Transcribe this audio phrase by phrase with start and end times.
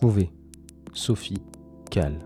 [0.00, 0.30] Trouver.
[0.94, 1.42] Sophie
[1.90, 2.18] Cal.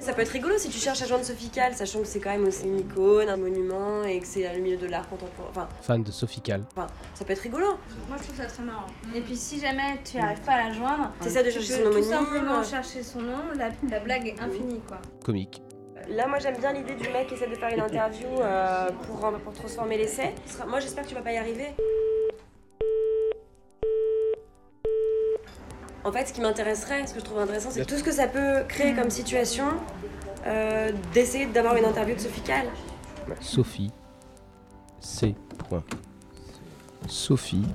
[0.00, 2.30] Ça peut être rigolo si tu cherches à joindre Sophie Cal, sachant que c'est quand
[2.30, 5.48] même aussi une icône, un monument et que c'est le milieu de l'art contemporain.
[5.50, 6.64] Enfin, Fan de Sophie Cal.
[6.72, 7.66] enfin, ça peut être rigolo.
[8.08, 8.86] Moi, je trouve ça très marrant.
[9.14, 11.86] Et puis, si jamais tu n'arrives pas à la joindre, T'essaies de chercher son tout
[11.88, 12.10] homonyme.
[12.10, 13.38] simplement chercher son nom.
[13.56, 14.98] La, la blague est infinie, quoi.
[15.24, 15.62] Comique.
[16.08, 19.20] Là, moi, j'aime bien l'idée du mec qui essaie de faire une interview euh, pour,
[19.44, 20.34] pour transformer l'essai.
[20.66, 21.68] Moi, j'espère que tu vas pas y arriver.
[26.04, 28.26] En fait, ce qui m'intéresserait, ce que je trouve intéressant, c'est tout ce que ça
[28.26, 29.66] peut créer comme situation
[30.46, 32.66] euh, d'essayer d'avoir une interview de Sophie Cal.
[33.40, 33.90] Sophie.
[35.00, 35.34] C.
[35.68, 35.84] Point.
[37.06, 37.66] Sophie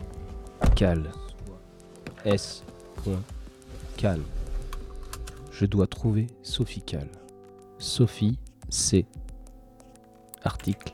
[0.75, 1.11] Cal.
[2.25, 2.63] S.
[3.03, 3.21] Point.
[3.97, 4.21] Cal.
[5.51, 7.07] Je dois trouver Sophie Cal.
[7.77, 8.39] Sophie
[8.69, 9.05] C.
[10.43, 10.91] Article.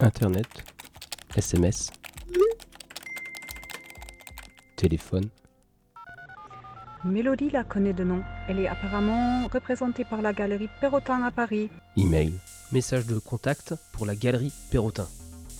[0.00, 0.46] Internet.
[1.36, 1.90] SMS.
[4.76, 5.28] Téléphone.
[7.04, 8.22] Mélodie la connaît de nom.
[8.48, 11.68] Elle est apparemment représentée par la galerie Perrotin à Paris.
[11.96, 12.32] Email.
[12.70, 15.06] Message de contact pour la galerie Perrotin,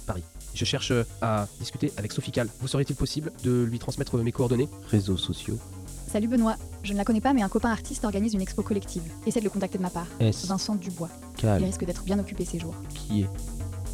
[0.07, 0.23] Paris.
[0.55, 2.49] Je cherche à discuter avec Sophie Cal.
[2.61, 4.69] Vous serait-il possible de lui transmettre mes coordonnées?
[4.89, 5.59] Réseaux sociaux.
[6.07, 9.03] Salut Benoît, je ne la connais pas mais un copain artiste organise une expo collective.
[9.27, 10.07] Essaie de le contacter de ma part.
[10.21, 10.47] S.
[10.47, 11.09] Vincent Dubois.
[11.39, 11.65] Il Cal.
[11.65, 12.75] risque d'être bien occupé ces jours.
[12.91, 13.29] Qui est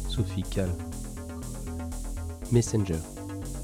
[0.07, 0.69] Sophie Cal
[2.51, 2.97] Messenger.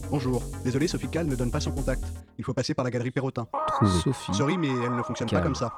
[0.10, 2.04] Bonjour, désolé, Sophie Cal ne donne pas son contact.
[2.38, 3.48] Il faut passer par la galerie Perrotin.
[3.68, 3.92] Trouver.
[4.04, 4.34] Sophie.
[4.34, 5.40] Sorry, mais elle ne fonctionne Cal.
[5.40, 5.74] pas comme ça.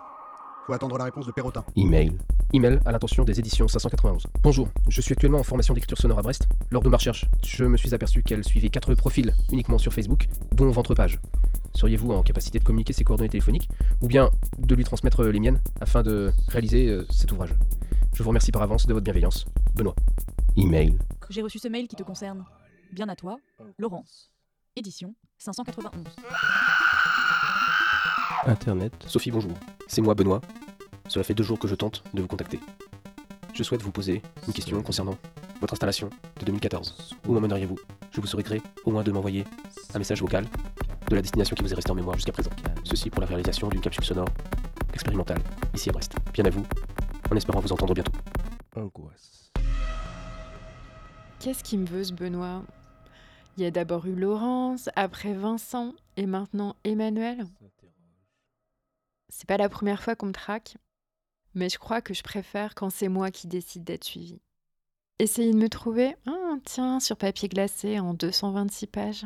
[0.65, 1.63] Faut attendre la réponse de Perrotin.
[1.75, 2.11] Email.
[2.53, 4.23] Email à l'intention des éditions 591.
[4.43, 6.47] Bonjour, je suis actuellement en formation d'écriture sonore à Brest.
[6.71, 10.27] Lors de ma recherche, je me suis aperçu qu'elle suivait quatre profils uniquement sur Facebook,
[10.51, 11.19] dont Ventre Page.
[11.73, 13.69] Seriez-vous en capacité de communiquer ses coordonnées téléphoniques
[14.01, 17.53] ou bien de lui transmettre les miennes afin de réaliser euh, cet ouvrage?
[18.13, 19.45] Je vous remercie par avance de votre bienveillance.
[19.75, 19.95] Benoît.
[20.57, 20.97] Email.
[21.29, 22.43] J'ai reçu ce mail qui te concerne.
[22.91, 23.37] Bien à toi,
[23.77, 24.31] Laurence.
[24.75, 26.03] Édition 591.
[28.45, 28.93] Internet.
[29.05, 29.53] Sophie, bonjour.
[29.87, 30.41] C'est moi, Benoît.
[31.07, 32.59] Cela fait deux jours que je tente de vous contacter.
[33.53, 35.17] Je souhaite vous poser une question concernant
[35.59, 36.09] votre installation
[36.39, 37.15] de 2014.
[37.27, 37.77] Où m'emmèneriez-vous?
[38.11, 39.45] Je vous serais gré au moins de m'envoyer
[39.93, 40.45] un message vocal
[41.09, 42.51] de la destination qui vous est restée en mémoire jusqu'à présent.
[42.83, 44.29] Ceci pour la réalisation d'une capsule sonore
[44.93, 45.41] expérimentale
[45.73, 46.15] ici à Brest.
[46.33, 46.65] Bien à vous,
[47.31, 48.11] en espérant vous entendre bientôt.
[48.75, 49.51] Angoisse.
[51.39, 52.63] Qu'est-ce qui me veut ce Benoît?
[53.57, 57.47] Il y a d'abord eu Laurence, après Vincent et maintenant Emmanuel.
[59.29, 60.77] C'est pas la première fois qu'on me traque,
[61.55, 64.39] mais je crois que je préfère quand c'est moi qui décide d'être suivie.
[65.17, 69.25] Essayez de me trouver, ah, tiens, sur papier glacé en 226 pages.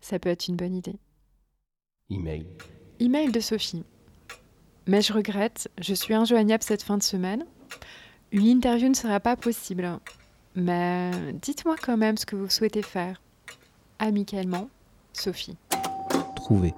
[0.00, 1.00] Ça peut être une bonne idée.
[2.10, 2.46] Email.
[3.00, 3.84] Email de Sophie.
[4.86, 7.44] Mais je regrette, je suis injoignable cette fin de semaine.
[8.30, 9.98] Une interview ne sera pas possible.
[10.58, 13.22] Mais dites-moi quand même ce que vous souhaitez faire.
[14.00, 14.68] Amicalement,
[15.12, 15.56] Sophie.
[16.34, 16.74] Trouver.